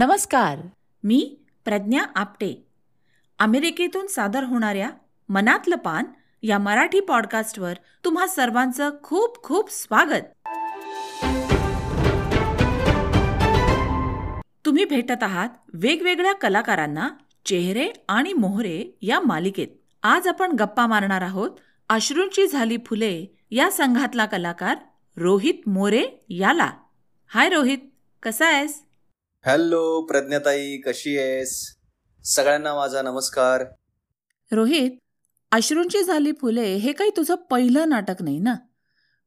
[0.00, 0.58] नमस्कार
[1.04, 2.66] मी प्रज्ञा आपटे.
[3.38, 4.90] अमेरिकेतून सादर होणाऱ्या
[5.28, 6.04] मनातलं पान
[6.42, 7.74] या मराठी पॉडकास्टवर
[8.04, 10.48] तुम्हा सर्वांचं खूप खूप स्वागत.
[14.66, 17.08] तुम्ही भेटत आहात वेगवेगळ्या कलाकारांना
[17.46, 19.68] चेहरे आणि मोहरे या मालिकेत.
[20.02, 21.50] आज आपण गप्पा मारणार आहोत
[21.88, 24.76] अश्रूंची झाली फुले या संघातला कलाकार
[25.16, 26.70] रोहित मोरे याला.
[27.28, 27.78] हाय रोहित
[28.22, 28.89] कसा आहेस?
[29.44, 31.50] हॅलो प्रज्ञाताई कशी आहेस?
[32.24, 33.64] सगळ्यांना माझा नमस्कार.
[34.52, 34.90] रोहित
[35.52, 38.54] अश्रूंची झाली फुले हे काही तुझं पहिलं नाटक नाही ना?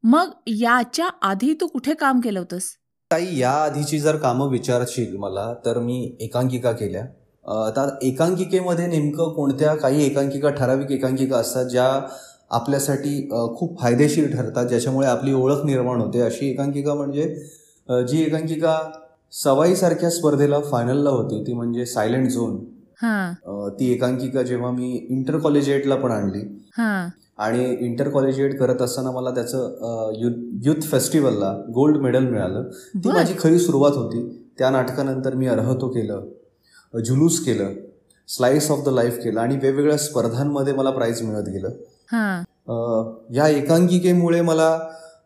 [0.04, 2.64] मग याच्या आधी तू कुठे काम केलं होतंस?
[3.12, 7.02] ताई या आधीची जर कामं विचारशील मला तर मी एकांकिका केल्या.
[7.02, 11.88] अं, आता एकांकिकेमध्ये नेमकं कोणत्या काही एकांकिका ठराविक एकांकिका असतात ज्या
[12.52, 17.34] आपल्यासाठी खूप फायदेशीर ठरतात ज्याच्यामुळे आपली ओळख निर्माण होते अशी एकांकिका म्हणजे
[18.08, 18.78] जी एकांकिका
[19.34, 22.64] सवाईसारख्या स्पर्धेला फायनलला होती ती म्हणजे सायलेंट झोन
[23.70, 26.40] ती एकांकिका जेव्हा मी इंटर कॉलेज एटला पण आणली.
[26.78, 27.10] हां.
[27.38, 30.12] आणि इंटर कॉलेज एड करत असताना मला त्याचं
[30.66, 32.64] युथ फेस्टिवलला गोल्ड मेडल मिळालं.
[32.96, 33.14] ती बर.
[33.14, 34.48] माझी खरी सुरुवात होती.
[34.60, 36.26] त्या नाटकानंतर मी अर्हतो केलं
[36.94, 37.70] अ, जुलूस केलं
[38.28, 41.70] स्लाइस ऑफ द लाईफ केलं आणि वेगवेगळ्या स्पर्धांमध्ये मला प्राईज मिळत गेलं.
[42.68, 42.74] अ,
[43.34, 44.80] या एकांकिकेमुळे मला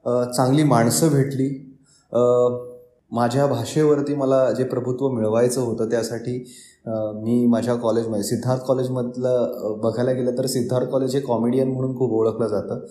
[0.05, 1.77] अ, चांगली माणसं भेटली.
[2.11, 2.19] अ,
[3.11, 6.37] माझ्या भाषेवरती मला जे प्रभुत्व मिळवायचं होतं त्यासाठी
[7.23, 12.47] मी माझ्या कॉलेजमध्ये सिद्धार्थ कॉलेजमधलं बघायला गेलं तर सिद्धार्थ कॉलेज हे कॉमेडियन म्हणून खूप ओळखलं
[12.47, 12.85] जातं.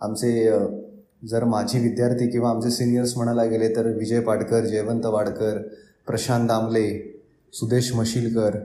[0.00, 0.50] आमचे
[1.30, 5.58] जर माझे विद्यार्थी किंवा आमचे सिनियर्स म्हणायला गेले तर विजय पाटकर जयवंत वाडकर
[6.06, 6.88] प्रशांत दामले
[7.52, 8.56] सुदेश मशिलकर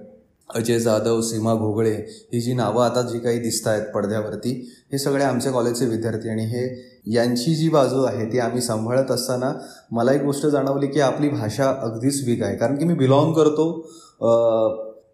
[0.49, 1.93] अजय जाधव सीमा घोगळे
[2.33, 4.51] ही जी नावं आता जी काही दिसत आहेत पडद्यावरती
[4.91, 6.67] हे सगळे आमच्या कॉलेजचे विद्यार्थी आणि हे
[7.13, 9.51] यांची जी बाजू आहे ती आम्ही सांभाळत असताना
[9.91, 12.55] मला एक गोष्ट जाणवली की आपली भाषा अगदीच वीक आहे.
[12.57, 13.69] कारण की मी बिलॉंग करतो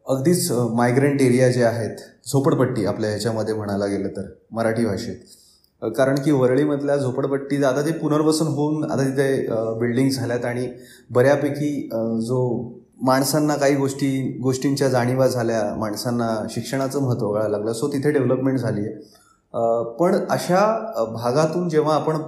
[0.07, 5.15] अगदीच मायग्रंट एरिया जे आहेत झोपडपट्टी आपल्या ह्याच्यामध्ये म्हणायला गेलं तर मराठी भाषेत.
[5.81, 10.67] कारण की वरळीमधल्या झोपडपट्टी आता ते पुनर्वसन होऊन आता तिथे बिल्डिंग झाल्यात आणि
[11.09, 11.89] बऱ्यापैकी
[12.27, 12.39] जो
[12.99, 17.73] माणसांना काही गोष्टी गोष्टींच्या जाणीवा झाल्या माणसांना शिक्षणाचं महत्त्व कळायला लागलं.
[17.73, 20.61] सो तिथे डेव्हलपमेंट झाली आहे पण अशा
[21.13, 22.21] भागातून जेव्हा आपण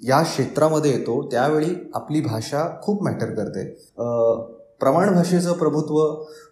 [0.00, 3.64] या क्षेत्रामध्ये येतो त्यावेळी आपली भाषा खूप मॅटर करते.
[4.80, 6.00] प्रमाण भाषेचं प्रभुत्व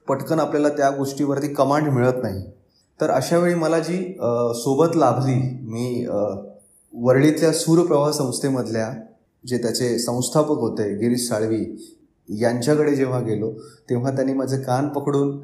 [0.08, 2.42] पटकन आपल्याला त्या गोष्टीवरती कमांड मिळत नाही.
[3.00, 3.98] तर अशा वेळी मला जी
[4.54, 8.92] सोबत लाभली मी वर्ळीतल्या वरळीतल्या सूरप्रवाह संस्थेमधल्या
[9.44, 11.64] जे त्याचे संस्थापक होते गिरीश साळवी
[12.28, 13.52] यांच्याकडे जेव्हा गेलो
[13.90, 15.40] तेव्हा त्यांनी माझे कान पकडून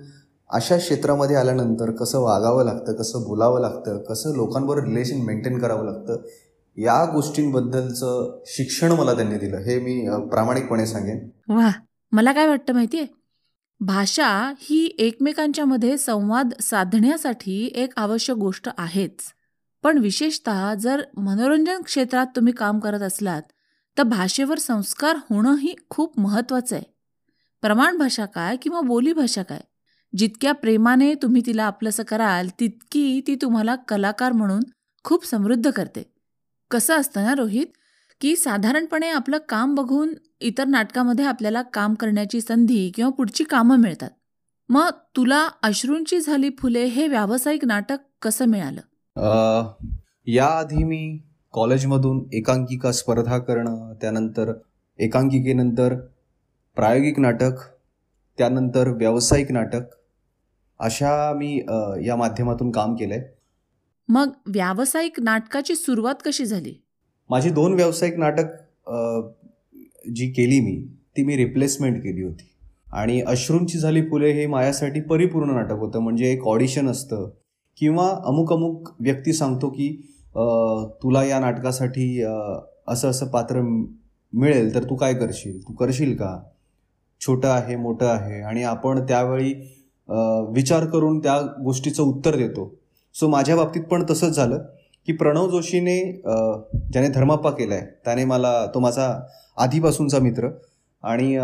[0.51, 6.23] अशा क्षेत्रामध्ये आल्यानंतर कसं वागावं लागतं कसं बोलावं लागतं कसं लोकांबरोबर रिलेशन मेंटेन करावं लागतं
[6.77, 9.57] या गोष्टींबद्दलचं शिक्षण मला त्यांनी दिलं.
[9.57, 11.29] हे मी प्रामाणिकपणे सांगेन.
[11.49, 11.71] वा
[12.13, 13.07] मला काय वाटतं माहितीये?
[13.81, 19.21] भाषा ही एकमेकांच्या मध्ये संवाद साधण्यासाठी एक आवश्यक गोष्ट आहेच.
[19.83, 23.43] पण विशेषतः जर मनोरंजन क्षेत्रात तुम्ही काम करत असलात
[23.99, 26.85] तर भाषेवर संस्कार होणंही खूप महत्त्वाचं आहे.
[27.61, 29.61] प्रमाण भाषा काय किंवा बोलीभाषा काय?
[30.17, 34.61] जितक्या प्रेमाने तुम्ही तिला आपलंसं कराल तितकी ती तुम्हाला कलाकार म्हणून
[35.05, 36.13] खूप समृद्ध करते.
[36.71, 37.67] कसं असतं ना रोहित
[38.21, 44.11] की साधारणपणे आपलं काम बघून इतर नाटकामध्ये आपल्याला काम करण्याची संधी किंवा पुढची कामं मिळतात.
[44.69, 48.81] मग तुला अश्रूंची झाली फुले हे व्यावसायिक नाटक कसं मिळालं?
[50.27, 51.19] याआधी मी
[51.53, 54.53] कॉलेजमधून एकांकिका स्पर्धा करणं त्यानंतर
[54.99, 55.95] एकांकिकेनंतर
[56.77, 57.53] प्रायोगिक नाटक
[58.39, 59.81] त्यानंतर व्यावसायिक नाटक
[60.81, 61.57] अशा मी
[62.07, 63.37] या माध्यमातून काम केलं आहे
[64.09, 66.75] मग व्यावसायिक नाटकाची सुरुवात कशी झाली?
[67.31, 68.55] माझी दोन व्यावसायिक नाटक
[70.15, 70.77] जी केली मी
[71.17, 72.49] ती मी रिप्लेसमेंट केली होती.
[72.93, 75.99] आणि अश्रूंची झाली फुले हे माझ्यासाठी परिपूर्ण नाटक होतं.
[75.99, 77.29] म्हणजे एक ऑडिशन असतं.
[77.77, 79.89] किंवा अमुक अमुक व्यक्ती सांगतो की
[81.03, 83.61] तुला या नाटकासाठी असं असं पात्र
[84.33, 85.61] मिळेल तर तू काय करशील?
[85.69, 86.39] तू करशील का?
[87.21, 89.53] छोटं आहे मोठं आहे आणि आपण त्यावेळी
[90.55, 92.73] विचार करून त्या गोष्टीचं उत्तर देतो.
[93.15, 94.59] सो माझ्या बाबतीत पण तसंच झालं
[95.09, 99.09] की प्रणव जोशीने ज्याने धर्माप्पा केला आहे त्याने मला तो माझा
[99.57, 100.49] आधीपासूनचा मित्र
[101.05, 101.37] आणि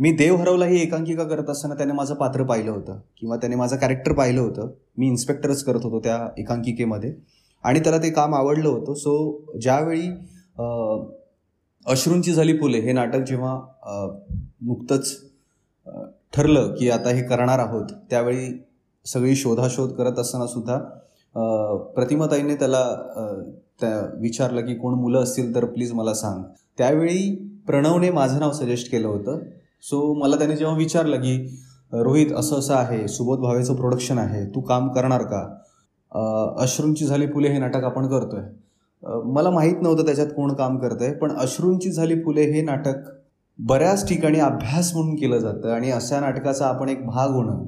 [0.00, 3.76] मी देव हरवला ही एकांकिका करत असताना त्याने माझं पात्र पाहिलं होतं किंवा त्याने माझं
[3.76, 4.68] कॅरेक्टर पाहिलं होतं.
[4.98, 7.12] मी इन्स्पेक्टरच करत होतो त्या एकांकिकेमध्ये.
[7.64, 8.94] आणि त्याला ते काम आवडलं होतं.
[8.94, 10.08] सो ज्यावेळी
[11.86, 13.58] अश्रूंची झाली फुले हे नाटक जेव्हा
[14.60, 15.16] नुकतंच
[16.32, 18.46] ठरलं की आता हे करणार आहोत त्यावेळी
[19.06, 20.78] सगळी शोधाशोध करत असताना सुद्धा
[21.94, 22.84] प्रतिमाताईने त्याला
[23.80, 26.42] त्या विचारलं की कोण मुलं असतील तर प्लीज मला सांग.
[26.78, 27.34] त्यावेळी
[27.66, 29.38] प्रणवने माझं नाव सजेस्ट केलं होतं.
[29.82, 31.36] सो मला त्याने जेव्हा विचारलं की
[31.92, 35.42] रोहित असं असं आहे सुबोध भावेचं प्रोडक्शन आहे तू काम करणार का?
[36.12, 38.42] अश्रूंची झाली फुले हे नाटक आपण करतोय.
[39.26, 43.08] मला माहीत नव्हतं त्याच्यात कोण काम करतंय पण अश्रूंची झाली फुले हे नाटक
[43.58, 47.64] बऱ्याच ठिकाणी अभ्यास म्हणून केलं जातं आणि अशा नाटकाचा आपण एक भाग होणं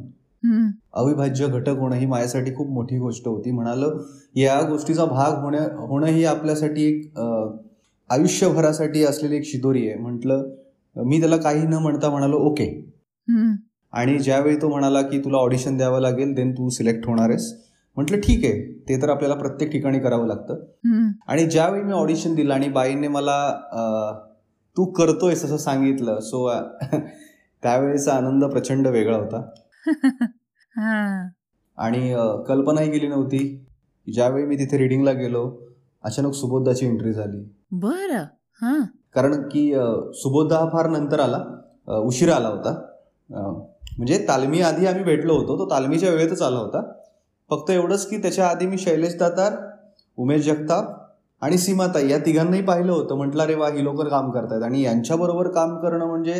[0.95, 3.51] अविभाज्य घटक होणं ही माझ्यासाठी खूप मोठी गोष्ट होती.
[3.51, 3.85] म्हणाल
[4.37, 7.19] या गोष्टीचा भाग होण्या होणं ही आपल्यासाठी एक
[8.11, 9.99] आयुष्यभरासाठी असलेली एक शिदोरी आहे.
[9.99, 10.49] म्हटलं
[10.97, 12.67] मी त्याला काही न म्हणता म्हणालो ओके.
[13.93, 17.53] आणि ज्यावेळी तो म्हणाला की तुला ऑडिशन द्यावं लागेल देन तू सिलेक्ट होणार आहेस.
[17.97, 18.73] म्हटलं ठीक आहे.
[18.89, 20.55] ते तर आपल्याला प्रत्येक ठिकाणी करावं लागतं.
[21.29, 23.37] आणि ज्यावेळी मी ऑडिशन दिलं आणि बाईंनी मला
[24.77, 26.51] तू करतोयस असं सांगितलं सो
[27.63, 29.51] त्यावेळेचा आनंद प्रचंड वेगळा होता.
[31.79, 32.15] आणि
[32.49, 33.67] कल्पनाही गेली नव्हती
[34.13, 35.63] ज्यावेळी मी तिथे रिडिंगला गेलो
[36.03, 37.57] अचानक सुबोधाची एंट्री झाली.
[37.71, 38.17] बर.
[39.15, 39.75] कारण की
[40.15, 41.45] सुबोधा हा फार नंतर आला
[41.99, 42.87] उशिरा आला होता.
[43.99, 47.00] म्हणजे तालमी आधी आम्ही भेटलो होतो तो तालमीच्या वेळेतच आला होता.
[47.51, 49.57] फक्त एवढंच की त्याच्या आधी मी शैलेश दातार
[50.19, 50.99] उमेश जगताप
[51.43, 53.17] आणि सीमाताई या तिघांनाही पाहिलं होतं.
[53.17, 54.63] म्हटलं रे वा ही लोक काम करतायत.
[54.63, 56.35] आणि यांच्याबरोबर काम करणं म्हणजे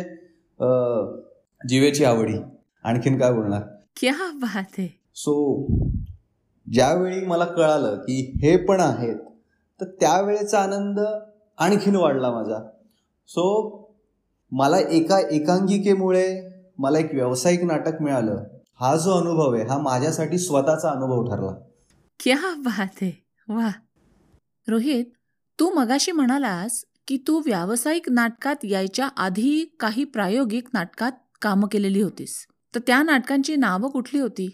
[1.61, 2.37] जीवेची आवडी.
[2.83, 3.61] आणखीन काय बोलणार?
[3.95, 4.87] क्या बात आहे.
[5.15, 5.65] सो
[6.67, 9.15] ज्यावेळी मला कळालं की हे पण आहेत
[9.79, 10.99] तर त्यावेळेचा आनंद
[11.57, 12.59] आणखीन वाढला माझा.
[13.29, 13.45] सो
[14.51, 16.25] मला एका एकांगिकेमुळे
[16.77, 18.43] मला एक व्यावसायिक नाटक मिळालं.
[18.81, 21.61] हा जो अनुभव आहे हा माझ्यासाठी स्वतःचा अनुभव ठरला.
[22.19, 23.25] क्या बात आहे.
[23.47, 23.69] वा.
[24.67, 25.05] रोहित
[25.59, 31.11] तू मगाशी म्हणालास की तू व्यावसायिक नाटकात यायच्या आधी काही प्रायोगिक नाटकात
[31.41, 32.47] कामं केलेली होतीस.
[32.73, 34.47] तर त्या नाटकांची नावं कुठली होती?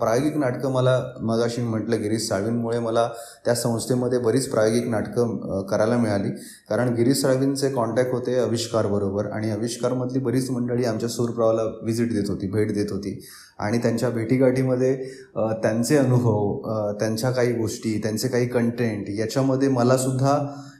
[0.00, 3.08] प्रायोगिक नाटकं मला मगाशी म्हटलं गिरीश साळवींमुळे मला
[3.44, 6.30] त्या संस्थेमध्ये बरीच प्रायोगिक नाटकं करायला मिळाली.
[6.68, 12.48] कारण गिरीश साळवींचे कॉन्टॅक्ट होते आविष्कारबरोबर आणि आविष्कारमधली बरीच मंडळी आमच्या सूरप्रावाला व्हिजिट देत होती
[12.50, 13.18] भेट देत होती.
[13.58, 14.94] आणि त्यांच्या भेटीगाठीमध्ये
[15.62, 20.36] त्यांचे अनुभव त्यांच्या काही गोष्टी त्यांचे काही कंटेंट याच्यामध्ये मलासुद्धा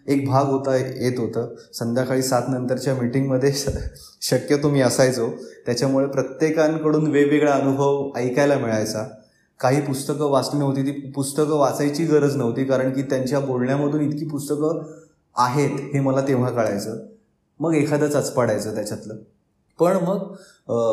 [0.08, 1.54] एक भाग होता येत होतं.
[1.74, 3.52] संध्याकाळी सात नंतरच्या मीटिंगमध्ये
[4.22, 5.28] शक्यतो मी असायचो.
[5.66, 9.04] त्याच्यामुळे प्रत्येकांकडून वेगवेगळा अनुभव ऐकायला मिळायचा.
[9.60, 14.82] काही पुस्तकं वाचली नव्हती ती पुस्तकं वाचायची गरज नव्हती कारण की त्यांच्या बोलण्यामधून इतकी पुस्तकं
[15.36, 16.98] आहेत हे मला तेव्हा कळायचं.
[17.60, 19.14] मग एखादंच पडायचं त्याच्यातलं.
[19.78, 20.34] पण मग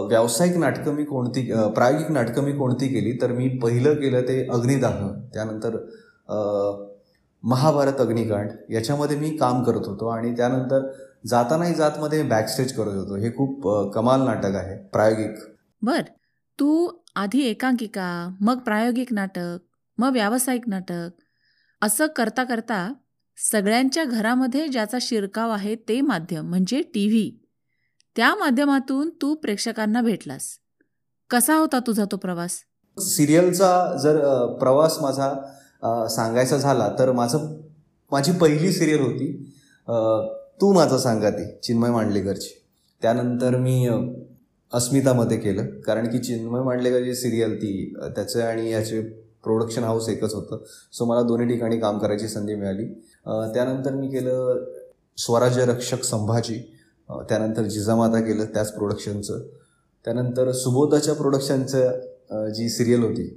[0.10, 1.42] व्यावसायिक नाटकं मी कोणती
[1.76, 5.78] प्रायोगिक नाटकं मी कोणती केली तर मी पहिलं केलं ते अग्निदाह त्यानंतर
[7.46, 10.92] महाभारत अग्निकांड याच्यामध्ये मी काम करत होतो आणि त्यानंतर
[11.28, 13.16] जातानाही जातमध्ये बॅकस्टेज करत होतो.
[13.16, 14.88] हे खूप कमाल नाटक आहे.
[14.88, 15.36] प्रायोगिक.
[15.82, 16.02] बर.
[16.60, 19.58] तू आधी एकांकिका मग प्रायोगिक नाटक
[19.98, 21.10] मग व्यावसायिक नाटक
[21.82, 22.94] असं करता करता
[23.52, 27.40] सगळ्यांच्या घरामध्ये ज्याचा शिरकाव आहे ते माध्यम म्हणजे टी व्ही
[28.16, 30.50] त्या माध्यमातून तू प्रेक्षकांना भेटलास.
[31.30, 32.60] कसा होता तुझा तो प्रवास?
[33.00, 37.48] सिरियलचा जर प्रवास माझा सांगायचा झाला तर माझं
[38.12, 39.32] माझी पहिली सिरियल होती
[40.62, 42.50] तू माझं सांगा ती चिन्मय मांडलेकरची.
[43.02, 43.88] त्यानंतर मी
[44.72, 49.02] अस्मितामध्ये केलं कारण की चिन्मय मांडलेकरची सिरियल ती त्याचं आणि याचे
[49.44, 50.64] प्रोडक्शन हाऊस एकच होतं.
[50.94, 52.86] सो मला दोन्ही ठिकाणी काम करायची संधी मिळाली.
[53.54, 54.64] त्यानंतर मी केलं
[55.18, 56.58] स्वराज्य रक्षक संभाजी.
[57.30, 59.42] त्यानंतर जिजामाता केलं त्याच प्रोडक्शनचं
[60.06, 63.28] त्यानंतर सुबोधाच्या प्रोडक्शनचं जी सिरियल होती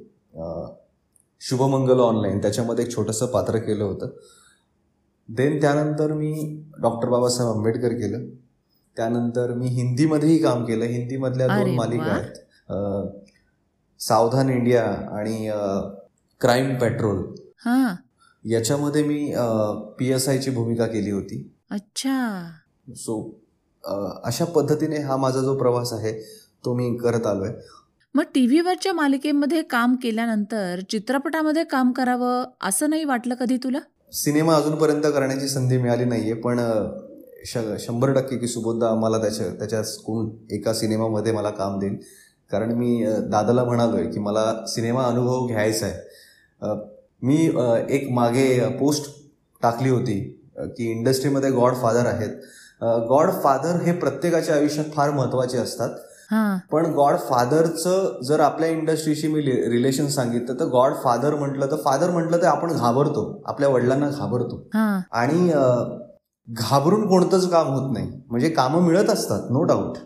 [1.40, 4.08] शुभमंगल ऑनलाईन त्याच्यामध्ये एक छोटंसं पात्र केलं होतं.
[5.28, 6.32] देन त्यानंतर मी
[6.82, 8.24] डॉक्टर बाबासाहेब आंबेडकर केलं.
[8.96, 10.84] त्यानंतर मी हिंदीमध्येही काम केलं.
[10.84, 12.34] हिंदीमधल्या दोन मालिका आहेत.
[14.00, 14.84] सावधान इंडिया
[15.18, 15.50] आणि
[16.40, 17.22] क्राईम पेट्रोल
[18.44, 19.32] याच्यामध्ये मी
[19.98, 21.42] पी एस आयची भूमिका केली होती.
[21.70, 22.48] अच्छा.
[22.88, 23.20] सो
[24.24, 26.12] अशा पद्धतीने हा माझा जो प्रवास आहे
[26.64, 27.52] तो मी करत आलोय.
[28.18, 33.78] मग टी व्हीवरच्या मालिकेमध्ये काम केल्यानंतर चित्रपटामध्ये काम करावं असं नाही वाटलं कधी तुला?
[34.12, 36.60] सिनेमा अजूनपर्यंत करण्याची संधी मिळाली नाहीये पण
[37.80, 41.96] शंभर टक्के की सुबोधदा मला त्याच्या त्याच्या कोण एका सिनेमामध्ये मला काम देईल.
[42.50, 46.74] कारण मी दादाला म्हणालोय की मला सिनेमा अनुभव घ्यायचा आहे.
[47.22, 47.36] मी
[47.94, 48.48] एक मागे
[48.80, 49.10] पोस्ट
[49.62, 50.20] टाकली होती
[50.58, 52.36] की इंडस्ट्रीमध्ये गॉड फादर आहेत.
[53.08, 55.98] गॉड फादर हे प्रत्येकाच्या आयुष्यात फार महत्त्वाचे असतात.
[56.72, 62.10] पण गॉड फादरचं जर आपल्या इंडस्ट्रीशी मी रिलेशन सांगितलं तर गॉड फादर म्हटलं तर फादर
[62.10, 63.42] म्हटलं तर आपण घाबरतो.
[63.46, 64.62] आपल्या वडिलांना घाबरतो.
[65.12, 65.50] आणि
[66.48, 68.10] घाबरून कोणतंच काम होत नाही.
[68.28, 69.96] म्हणजे कामं मिळत असतात नो डाऊट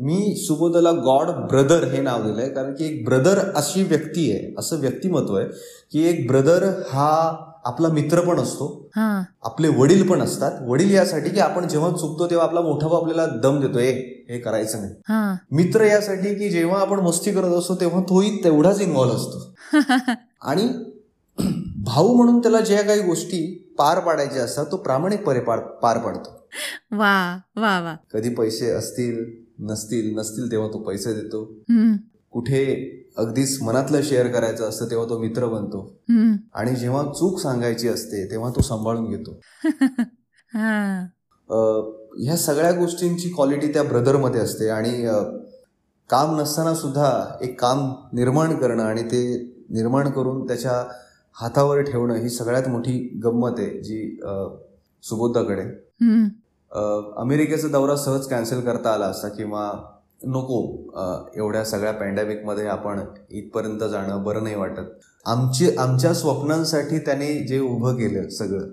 [0.00, 4.78] मी सुबोधला गॉड ब्रदर हे नाव दिलंय कारण की एक ब्रदर अशी व्यक्ती आहे असं
[4.80, 5.46] व्यक्तिमत्व आहे
[5.92, 7.08] की एक ब्रदर हा
[7.66, 10.52] आपला मित्र पण असतो आपले वडील पण असतात.
[10.68, 13.92] वडील यासाठी की आपण जेव्हा चुकतो तेव्हा आपला मोठा आपल्याला दम देतोय
[14.28, 14.94] हे करायचं नाही.
[15.50, 19.54] मित्र यासाठी की जेव्हा आपण मस्ती करत असतो तेव्हा तोही तेवढाच इन्व्हॉल्व्ह असतो.
[20.42, 20.68] आणि
[21.84, 26.46] भाऊ म्हणून त्याला ज्या काही गोष्टी पार पाडायच्या असतात तो प्रामाणिकपणे पार पार पाडतो.
[26.90, 27.96] वा वा वा.
[28.12, 31.54] कधी पैसे असतील नसतील नसतील तेव्हा तो पैसे देतो.
[32.30, 36.00] कुठे अगदीच मनातलं शेअर करायचं असतं तेव्हा तो मित्र बनतो.
[36.54, 39.40] आणि जेव्हा चूक सांगायची असते तेव्हा तो सांभाळून घेतो.
[42.18, 44.90] ह्या सगळ्या गोष्टींची क्वालिटी त्या ब्रदरमध्ये असते आणि
[46.10, 47.10] काम नसताना सुद्धा
[47.42, 49.22] एक काम निर्माण करणं आणि ते
[49.70, 50.72] निर्माण करून त्याच्या
[51.36, 54.18] हातावर ठेवणं ही सगळ्यात मोठी गंमत आहे जी
[55.04, 55.62] सुबोधाकडे.
[57.20, 59.70] अमेरिकेचा दौरा सहज कॅन्सल करता आला असता किंवा
[60.24, 60.60] नको
[61.36, 63.00] एवढ्या सगळ्या पॅन्डेमिकमध्ये आपण
[63.30, 64.84] इथपर्यंत जाणं बरं नाही वाटत.
[65.26, 68.68] आमची आमच्या स्वप्नांसाठी त्याने जे उभं केलं सगळं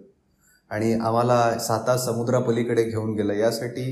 [0.70, 3.34] आणि आम्हाला साता समुद्रापलीकडे घेऊन गेलं.
[3.34, 3.92] यासाठी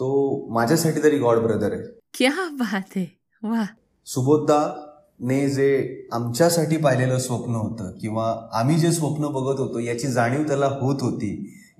[0.00, 0.08] तो
[0.50, 1.82] माझ्यासाठी तरी गॉड ब्रदर आहे.
[2.18, 3.06] क्या बात आहे.
[3.42, 3.64] वा
[4.06, 5.68] सुबोधदाने जे
[6.12, 11.30] आमच्यासाठी पाहिलेलं स्वप्न होतं किंवा आम्ही जे स्वप्न बघत होतो याची जाणीव त्याला होत होती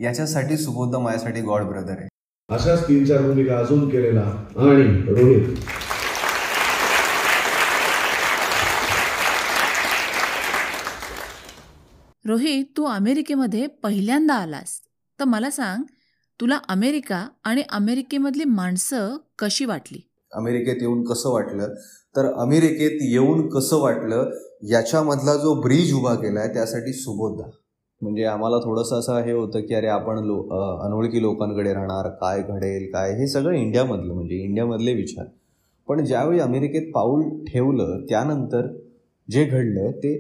[0.01, 2.09] याच्यासाठी सुबोधदा माझ्यासाठी गॉड ब्रदर आहे.
[2.49, 4.21] अशाच तीन चार भूमिका अजून केलेला
[4.57, 5.57] आणि रोहित.
[12.25, 14.81] रोहित तू अमेरिकेमध्ये पहिल्यांदा आलास.
[15.21, 15.83] तर मला सांग
[16.41, 19.99] तुला अमेरिका आणि अमेरिकेमधली माणसं कशी वाटली?
[20.33, 21.75] अमेरिकेत येऊन कसं वाटलं?
[22.17, 24.31] तर अमेरिकेत येऊन कसं वाटलं?
[24.71, 27.51] याच्यामधला जो ब्रिज उभा केला आहे त्यासाठी सुबोधा.
[28.03, 30.37] म्हणजे आम्हाला थोडंसं असं हे होतं की अरे आपण लो
[30.87, 33.13] अनोळखी लोकांकडे राहणार काय घडेल काय?
[33.19, 35.27] हे सगळं इंडियामधलं म्हणजे इंडियामधले विचार.
[35.89, 38.67] पण ज्यावेळी अमेरिकेत पाऊल ठेवलं त्यानंतर
[39.31, 40.15] जे घडलं ते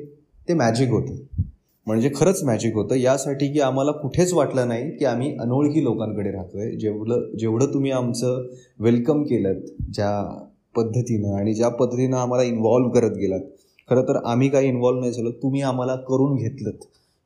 [0.49, 1.40] ते मॅजिक होतं.
[1.87, 2.95] म्हणजे खरंच मॅजिक होतं.
[2.95, 6.71] यासाठी की आम्हाला कुठेच वाटलं नाही की आम्ही अनोळखी लोकांकडे राहतोय.
[6.71, 8.47] जेवढं जेवढं तुम्ही आमचं
[8.81, 9.53] वेलकम केलं
[9.93, 10.11] ज्या
[10.77, 13.41] पद्धतीनं आणि ज्या पद्धतीनं आम्हाला इन्व्हॉल्व करत गेलात.
[13.91, 16.71] खरं तर आम्ही काही इन्व्हॉल्व नाही झालो तुम्ही आम्हाला करून घेतलं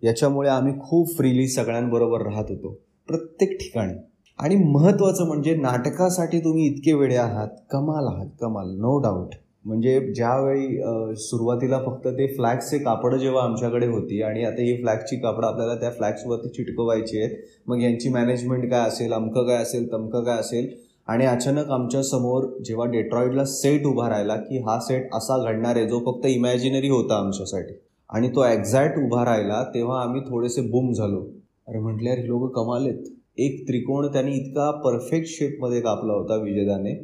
[0.02, 2.78] याच्यामुळे आम्ही खूप फ्रीली सगळ्यांबरोबर राहत होतो.
[3.08, 3.92] प्रत्येक ठिकाणी.
[4.38, 7.48] आणि महत्त्वाचं म्हणजे नाटकासाठी तुम्ही इतके वेळे आहात.
[7.70, 9.34] कमाल आहात कमाल नो डाऊट
[9.64, 15.46] म्हणजे ज्यावेळी सुरुवातीला फक्त ते फ्लॅक्सचे कापडं जेव्हा आमच्याकडे होती आणि आता ही फ्लॅक्सची कापडं
[15.46, 20.40] आपल्याला त्या फ्लॅक्सवरती चिटकवायची आहेत मग यांची मॅनेजमेंट काय असेल अमकं काय असेल तमकं काय
[20.40, 20.68] असेल
[21.08, 25.98] आणि अचानक आमच्यासमोर जेव्हा डेट्रॉईडला सेट उभा राहिला की हा सेट असा घडणार आहे जो
[26.06, 27.74] फक्त इमॅजिनरी होता आमच्यासाठी
[28.10, 31.20] आणि तो एक्झॅक्ट उभा राहिला तेव्हा आम्ही थोडेसे बुम झालो.
[31.68, 33.04] अरे म्हटले अरे लोक कमालेत
[33.38, 36.94] एक त्रिकोण त्यांनी इतका परफेक्ट शेपमध्ये कापला होता विजेदाने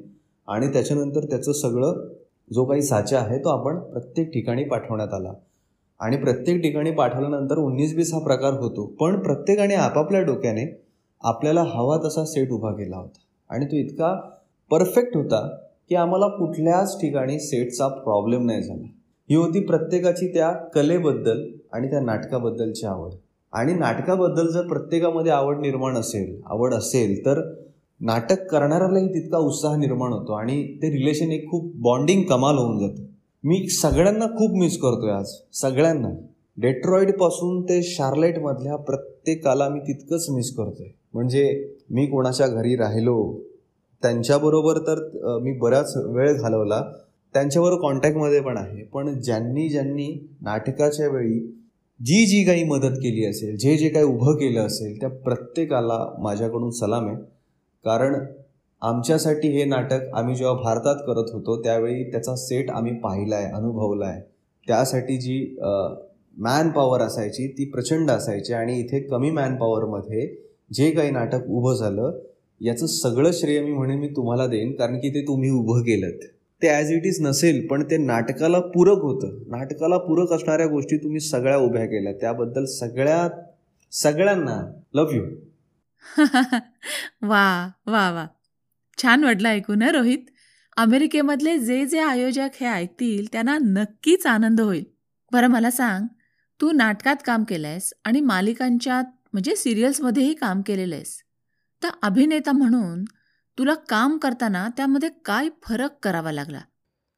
[0.49, 2.09] आणि त्याच्यानंतर त्याचं सगळं
[2.53, 5.33] जो काही साचा आहे तो आपण प्रत्येक ठिकाणी पाठवण्यात आला.
[6.01, 8.87] आणि प्रत्येक ठिकाणी पाठवल्यानंतर उन्नीस बीस हा प्रकार होतो.
[9.01, 10.83] पण प्रत्येकाने आपापल्या डोक्याने
[11.21, 13.19] आपल्याला हवा तसा सेट उभा केला होता.
[13.51, 14.15] आणि तो इतका
[14.71, 15.57] परफेक्ट होता
[15.89, 18.87] की आम्हाला कुठल्याच ठिकाणी सेटचा प्रॉब्लेम नाही झाला.
[19.31, 23.11] ही होती प्रत्येकाची त्या कलेबद्दल आणि त्या नाटकाबद्दलची आवड.
[23.53, 27.41] आणि नाटकाबद्दल जर प्रत्येकामध्ये आवड निर्माण असेल आवड असेल तर
[28.01, 33.03] नाटक करणाऱ्यालाही तितका उत्साह निर्माण होतो आणि ते रिलेशन एक खूप बॉन्डिंग कमाल होऊन जातं.
[33.45, 36.09] मी सगळ्यांना खूप मिस करतोय आज सगळ्यांना.
[36.59, 40.89] डेट्रॉईडपासून ते शार्लेटमधल्या प्रत्येकाला मी तितकंच मिस करतोय.
[41.15, 41.45] म्हणजे
[41.91, 43.17] मी कोणाच्या घरी राहिलो
[44.03, 44.99] त्यांच्याबरोबर तर
[45.43, 46.83] मी बराच वेळ घालवला.
[47.35, 48.83] त्यांच्याबरोबर कॉन्टॅक्टमध्ये पण आहे.
[48.85, 50.09] पण ज्यांनी ज्यांनी
[50.43, 51.39] नाटकाच्या वेळी
[52.01, 56.71] जी जी काही मदत केली असेल जे जे काही उभं केलं असेल त्या प्रत्येकाला माझ्याकडून
[56.71, 57.17] सलाम आहे.
[57.85, 58.25] कारण
[58.83, 64.07] आमच्यासाठी हे नाटक आम्ही जेव्हा भारतात करत होतो त्यावेळी त्याचा सेट आम्ही पाहिला आहे अनुभवला
[64.07, 64.21] आहे
[64.67, 65.57] त्यासाठी जी
[66.37, 70.27] मॅन पॉवर असायची ती प्रचंड असायची आणि इथे कमी मॅन पॉवरमध्ये
[70.75, 72.19] जे काही नाटक उभं झालं
[72.61, 76.17] याचं सगळं श्रेय मी म्हणेन मी तुम्हाला देईन कारण की ते तुम्ही उभं केलं
[76.63, 79.39] ते ॲज इट इज नसेल पण ते नाटकाला पूरक होतं.
[79.49, 82.13] नाटकाला पूरक असणाऱ्या गोष्टी तुम्ही सगळ्या उभ्या केल्या.
[82.13, 83.29] त्याबद्दल सगळ्या
[83.93, 84.61] सगळ्यांना
[84.95, 85.25] लव यू
[87.23, 88.27] वा वा वा.
[88.99, 90.19] छान वाटलं ऐकून हं, रोहित?
[90.77, 94.85] अमेरिकेमधले जे जे आयोजक हे ऐकतील त्यांना नक्कीच आनंद होईल.
[95.33, 96.07] बरं मला सांग
[96.61, 101.23] तू नाटकात काम केलंयस आणि मालिकांच्या म्हणजे सिरियल्समध्येही काम केलेलं आहेस
[101.83, 103.05] तर अभिनेता म्हणून
[103.59, 106.61] तुला काम करताना त्यामध्ये काय फरक करावा लागला?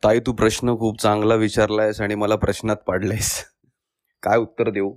[0.05, 3.45] ताई तू प्रश्न खूप चांगला विचारलायस आणि मला प्रश्नात पाडलायस.
[4.23, 4.95] काय उत्तर देऊ?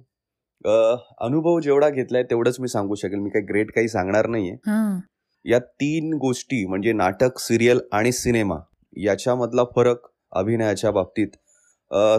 [0.67, 3.19] अनुभव जेवढा घेतलाय तेवढंच मी सांगू शकेल.
[3.19, 4.53] मी काही ग्रेट काही सांगणार नाहीये.
[4.67, 4.99] हां.
[5.45, 8.57] या तीन गोष्टी म्हणजे नाटक सिरियल आणि सिनेमा
[8.97, 11.27] याच्यामधला फरक अभिनयाच्या बाबतीत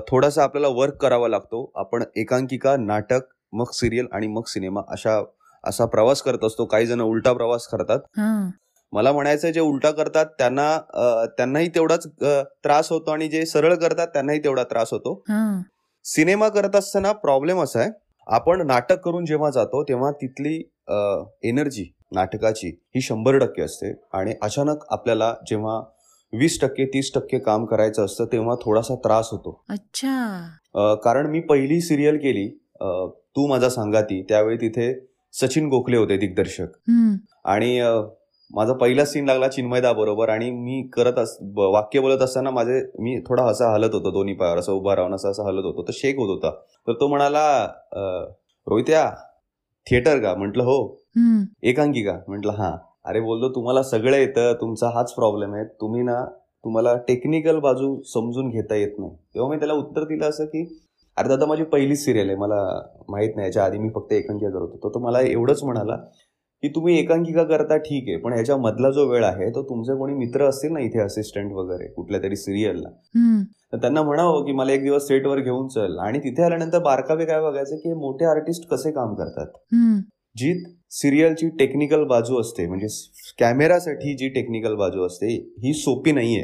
[0.08, 1.70] थोडासा आपल्याला वर्क करावा लागतो.
[1.74, 3.20] आपण एकांकिका नाटक
[3.52, 5.22] मग सिरियल आणि मग सिनेमा अशा
[5.64, 6.64] असा प्रवास करत असतो.
[6.64, 7.98] काही जण उलटा प्रवास करतात.
[8.16, 8.50] हां.
[8.92, 14.38] मला म्हणायचं जे उलटा करतात त्यांना त्यांनाही तेवढाच त्रास होतो आणि जे सरळ करतात त्यांनाही
[14.38, 15.22] तेवढा त्रास होतो.
[16.04, 17.90] सिनेमा करत असताना प्रॉब्लेम असा आहे
[18.26, 20.54] आपण नाटक करून जेव्हा जातो तेव्हा तिथली
[21.48, 23.92] एनर्जी नाटकाची ही शंभर टक्के असते.
[24.12, 25.78] आणि अचानक आपल्याला जेव्हा
[26.32, 29.60] वीस टक्के तीस टक्के काम करायचं असतं तेव्हा थोडासा त्रास होतो.
[29.70, 30.46] अच्छा.
[31.04, 32.48] कारण मी पहिली सिरियल केली
[33.36, 34.92] तू माझा सांगाती त्यावेळी तिथे
[35.34, 36.66] सचिन गोखले होते दिग्दर्शक.
[37.44, 37.78] आणि
[38.54, 43.18] माझा पहिला सीन लागला चिन्मयदा बरोबर आणि मी करत अस वाक्य बोलत असताना माझे मी
[43.20, 45.82] थोडा असा हलत होतो दोन्ही पायावर असं उभा राहून असं असं हलत होतो.
[45.82, 46.50] तर शेक होत होता.
[46.88, 47.44] तर तो म्हणाला
[48.66, 49.10] रोहित्या
[49.86, 50.82] थिएटर का म्हटलं हो.
[51.16, 51.42] हम्म.
[51.62, 52.18] एकांकिका?
[52.28, 52.72] म्हटलं हां.
[53.04, 55.64] अरे बोलतो तुम्हाला सगळं येतं तुमचा हाच प्रॉब्लेम आहे.
[55.80, 56.24] तुम्ही ना
[56.64, 59.12] तुम्हाला टेक्निकल बाजू समजून घेता येत नाही.
[59.34, 60.82] तेव्हा मी त्याला उत्तर दिलं असं की
[61.16, 62.36] अरे दादा माझी पहिलीच सिरियल आहे.
[62.36, 62.62] मला
[63.08, 63.46] माहीत नाही.
[63.46, 64.88] याच्या आधी मी फक्त एकांकिका करत होतो.
[64.88, 65.96] तो मला एवढंच म्हणाला
[66.62, 70.14] की तुम्ही एकांकिका करता ठीक आहे पण ह्याच्या मधला जो वेळ आहे तो तुमचे कोणी
[70.14, 72.88] मित्र असतील ना इथे असिस्टंट वगैरे कुठल्या तरी सिरियलला
[73.72, 75.98] तर त्यांना म्हणावं की मला एक दिवस सेटवर घेऊन चल.
[75.98, 79.46] आणि तिथे आल्यानंतर बारकावे काय बघायचं की मोठे आर्टिस्ट कसे काम करतात?
[80.36, 80.52] जी
[80.92, 82.86] सिरियलची टेक्निकल बाजू असते म्हणजे
[83.38, 85.26] कॅमेरासाठी जी टेक्निकल बाजू असते
[85.62, 86.42] ही सोपी नाहीये.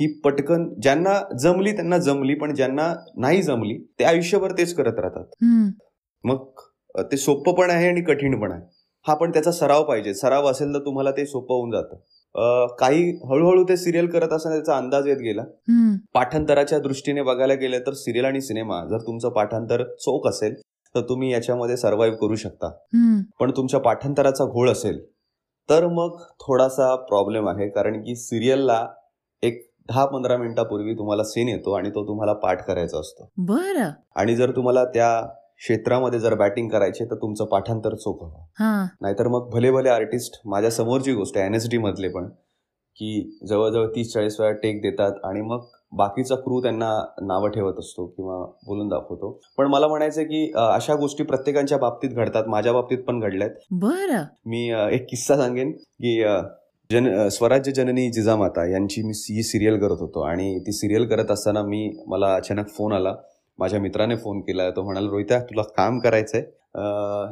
[0.00, 5.24] ही पटकन ज्यांना जमली त्यांना जमली पण ज्यांना नाही जमली ते आयुष्यभर तेच करत राहतात.
[6.24, 6.44] मग
[7.12, 8.62] ते सोपं पण आहे आणि कठीण पण आहे.
[9.08, 10.14] हा पण त्याचा सराव पाहिजे.
[10.14, 11.96] सराव असेल तर तुम्हाला ते सोपं होऊन जातं.
[12.80, 15.42] काही हळूहळू ते सिरियल करत असताना त्याचा अंदाज येत गेला.
[16.14, 20.54] पाठांतराच्या दृष्टीने बघायला गेलं तर सिरियल आणि सिनेमा जर तुमचं पाठांतर चोख असेल
[20.94, 22.70] तर तुम्ही याच्यामध्ये सर्व्हाइव्ह करू शकता.
[23.40, 25.04] पण तुमच्या पाठांतराचा घोळ असेल
[25.68, 27.68] तर मग थोडासा प्रॉब्लेम आहे.
[27.68, 28.86] कारण की सिरियलला
[29.42, 33.28] एक दहा पंधरा मिनिटापूर्वी तुम्हाला सीन येतो आणि तो तुम्हाला पाठ करायचा असतो.
[33.38, 33.90] बरं.
[34.16, 35.10] आणि जर तुम्हाला त्या
[35.60, 38.86] क्षेत्रामध्ये जर बॅटिंग करायची तर तुमचं पाठांतर चोख हवं हा.
[39.00, 42.28] नाहीतर मग भले भले आर्टिस्ट माझ्या समोरची गोष्ट आहे एन एस डी मधले पण
[42.96, 46.88] की जवळजवळ तीस चाळीस वेळा टेक देतात आणि मग बाकीचा क्रू त्यांना
[47.22, 49.40] नावं ठेवत असतो किंवा बोलून दाखवतो.
[49.58, 53.50] पण मला म्हणायचं की अशा गोष्टी प्रत्येकाच्या बाबतीत घडतात माझ्या बाबतीत पण घडल्यात.
[53.70, 54.22] बरं.
[54.46, 56.22] मी एक किस्सा सांगेन की
[56.90, 61.62] जन स्वराज्य जननी जिजामाता यांची मी ही सिरियल करत होतो आणि ती सिरियल करत असताना
[61.62, 63.14] मी मला अचानक फोन आला.
[63.58, 66.42] माझ्या मित्राने फोन केला तो म्हणाला रोहित्या तुला काम करायचंय.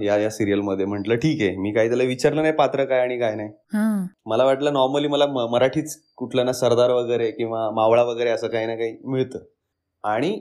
[0.05, 1.57] या या सिरियलमध्ये म्हटलं ठीक आहे.
[1.57, 3.49] मी काही त्याला विचारलं नाही पात्र काय आणि काय नाही.
[4.27, 8.75] मला वाटलं नॉर्मली मला मराठीच कुठलं ना सरदार वगैरे किंवा मावळा वगैरे असं काही ना
[8.75, 9.39] काही मिळतं.
[10.05, 10.39] आणि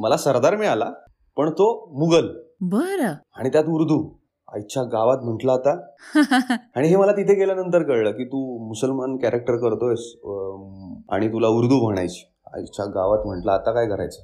[0.00, 0.90] मला सरदार मिळाला
[1.36, 1.68] पण तो
[1.98, 2.28] मुघल.
[2.60, 3.12] बरं.
[3.36, 4.10] आणि त्यात उर्दू.
[4.48, 5.76] आईच्या गावात म्हटलं आता.
[6.76, 10.12] आणि हे मला तिथे गेल्यानंतर कळलं की तू मुसलमान कॅरेक्टर करतोयस
[11.10, 12.24] आणि तुला उर्दू म्हणायची.
[12.54, 14.22] आईच्या गावात म्हटलं आता काय करायचं?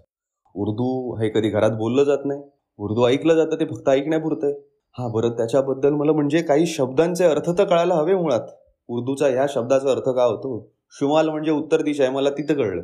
[0.55, 2.41] उर्दू हे कधी घरात बोललं जात नाही.
[2.79, 4.55] उर्दू ऐकलं जातं ते फक्त ऐकण्यापुरतं आहे
[4.97, 8.47] हा बरं त्याच्याबद्दल मला म्हणजे काही शब्दांचे अर्थ तर कळायला हवे मुळात.
[8.89, 10.69] उर्दूचा ह्या शब्दाचा अर्थ काय होतो?
[10.99, 12.83] शुमाल म्हणजे उत्तर दिशा आहे मला तिथं कळलं.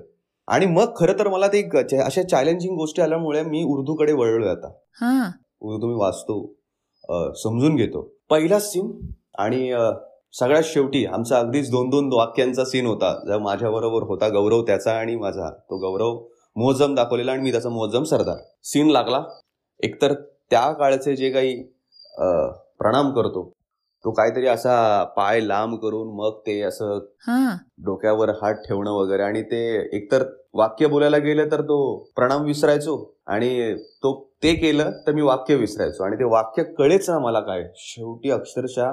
[0.49, 4.71] आणि मग खरं तर मला ते अशा चॅलेंजिंग गोष्टी आल्यामुळे मी उर्दूकडे वळलो आता.
[5.61, 8.09] उर्दू मी वाचतो समजून घेतो.
[8.31, 8.91] पहिला सीन
[9.39, 9.73] आणि
[10.33, 13.13] सगळ्यात शेवटी आमचा अगदीच दोन दोन वाक्यांचा सीन होता.
[13.27, 15.51] जो माझ्याबरोबर होता गौरव त्याचा आणि माझा.
[15.51, 16.19] तो गौरव
[16.57, 18.37] मोहजम दाखवलेला आणि मी त्याचा मोहजम सरदार.
[18.65, 19.23] सीन लागला.
[19.81, 20.13] एकतर
[20.51, 21.55] त्या काळचे जे काही
[22.79, 23.51] प्रणाम करतो
[24.05, 27.55] तो काहीतरी असा पाय लांब करून मग ते असं हा.
[27.85, 29.61] डोक्यावर हात ठेवणं वगैरे आणि ते
[29.97, 31.77] एकतर वाक्य बोलायला गेलं तर तो
[32.17, 34.13] प्रणाम विसरायचो आणि तो
[34.43, 36.05] ते केलं तर मी वाक्य विसरायचो.
[36.05, 37.65] आणि ते वाक्य कळेच ना मला काय.
[37.77, 38.93] शेवटी अक्षरशः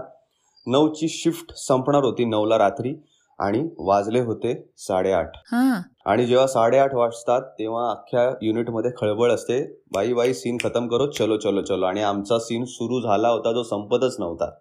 [0.67, 2.93] नऊची शिफ्ट संपणार होती नऊला रात्री.
[3.41, 5.31] आणि वाजले होते साडेआठ.
[5.35, 5.81] हा.
[6.05, 9.81] आणि जेव्हा साडेआठ वाजतात तेव्हा अख्ख्या युनिटमध्ये खळबळ असते.
[9.91, 11.85] बाई बाई सीन खतम करो चलो चलो चलो.
[11.85, 14.51] आणि आमचा सीन सुरू झाला होता जो संपतच नव्हता.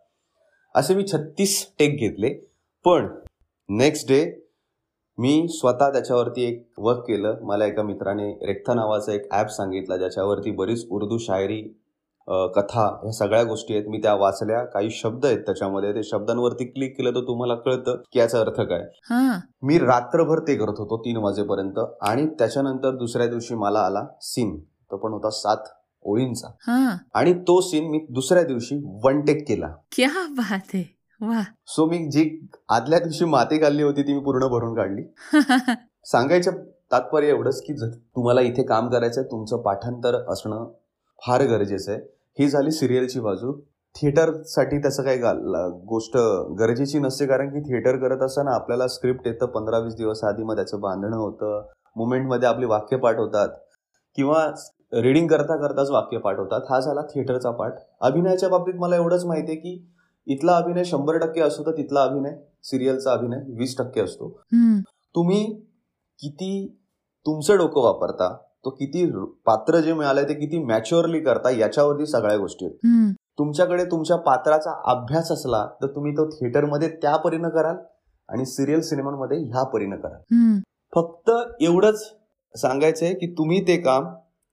[0.75, 2.51] असे मी छत्तीस टेक घेतले.
[2.85, 3.09] पण
[3.69, 4.47] नेक्स्ट डे
[5.19, 7.37] मी स्वतः त्याच्यावरती एक वर्क केलं.
[7.43, 11.80] मला एका मित्राने रेख्ता नावाचा एक ॲप सांगितला ज्याच्यावरती बरीच उर्दू शायरी
[12.31, 13.89] कथा ह्या सगळ्या गोष्टी आहेत.
[13.89, 14.65] मी त्या वाचल्या.
[14.65, 15.93] काही शब्द आहेत त्याच्यामध्ये.
[15.93, 18.85] ते शब्दांवरती क्लिक केलं तर तुम्हाला कळतं की याचा अर्थ काय.
[19.63, 21.79] मी रात्रभर ते करत होतो तीन वाजेपर्यंत.
[22.01, 24.59] आणि त्याच्यानंतर दुसऱ्या दिवशी मला आला सीन
[24.91, 25.69] तो पण होता सात
[26.03, 26.49] ओळींचा.
[27.15, 29.67] आणि तो सीन मी दुसऱ्या दिवशी वन टेक केला.
[29.93, 30.85] क्या बात आहे.
[31.21, 35.03] वा सो मी जी आदल्या दिवशी माती काढली होती ती मी पूर्ण भरून काढली.
[36.05, 36.51] सांगायचं
[36.93, 40.65] तात्पर्य एवढंच की तुम्हाला इथे काम करायचं तुमचं पाठांतर असणं
[41.27, 42.01] फार गरजेचं आहे.
[42.41, 43.53] ही झाली सिरियलची बाजू.
[43.95, 45.19] थिएटरसाठी त्याचं काही
[45.89, 46.17] गोष्ट
[46.59, 50.55] गरजेची नसते कारण की थिएटर करत असताना आपल्याला स्क्रिप्ट येतं पंधरा वीस दिवस आधी मग
[50.55, 51.63] त्याचं बांधणं होतं.
[51.97, 53.49] मुमेंटमध्ये आपली वाक्य पाठ होतात.
[54.17, 54.47] किंवा
[54.93, 56.61] रिडिंग करता करताच वाक्य पाठ होतात.
[56.71, 57.75] हा झाला थिएटरचा पाठ.
[58.01, 59.87] अभिनयाच्या बाबतीत मला एवढंच माहिती आहे की
[60.27, 64.29] इथला अभिनय शंभर टक्के असो तर तिथला अभिनय सिरियलचा अभिनय वीस टक्के असतो.
[65.15, 65.45] तुम्ही
[66.19, 66.77] किती
[67.27, 68.37] तुमचं डोकं वापरता?
[68.65, 69.05] तो किती
[69.47, 73.15] पात्र जे मिळालंय ते किती मॅच्युअरली करता याच्यावरती सगळ्या गोष्टी आहेत.
[73.39, 77.77] तुमच्याकडे तुमच्या पात्राचा अभ्यास असला तर तुम्ही तो थिएटरमध्ये त्या परीनं कराल
[78.29, 80.59] आणि सिरियल सिनेमांमध्ये ह्या परीनं कराल.
[80.93, 82.03] फक्त एवढंच
[82.55, 84.09] सांगायचंय की तुम्ही ते काम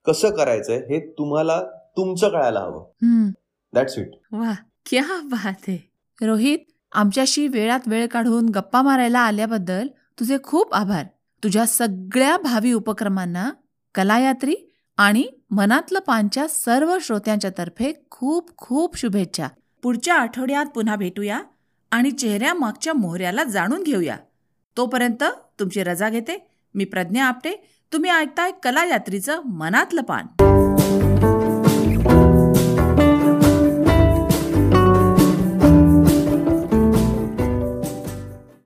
[0.05, 1.61] कसं करायचंय हे तुम्हाला
[1.97, 3.29] तुमचं कळायला हवं.
[3.73, 4.53] दॅट्स इट वा
[4.85, 5.77] क्या बात आहे.
[6.21, 6.59] रोहित
[6.91, 9.87] आमच्याशी वेळात वेळ काढून गप्पा मारायला आल्याबद्दल
[10.19, 11.03] तुझे खूप आभार.
[11.43, 13.49] तुझ्या सगळ्या भावी उपक्रमांना
[13.97, 14.55] कलायात्री
[14.97, 19.47] आणि मनातलं पानच्या सर्व श्रोत्यांच्या तर्फे खूप खूप शुभेच्छा.
[19.83, 21.41] पुढच्या आठवड्यात पुन्हा भेटूया
[21.91, 24.17] आणि चेहऱ्यामागच्या मोहऱ्याला जाणून घेऊया.
[24.77, 25.23] तोपर्यंत
[25.59, 26.51] तुमची रजा घेते.
[26.75, 27.55] मी प्रज्ञा आपटे.
[27.93, 30.46] तुम्ही ऐकताय कलायात्रीचं मनातलं पान.